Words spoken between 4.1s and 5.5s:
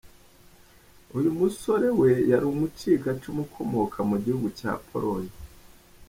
gihugu cya Polonye.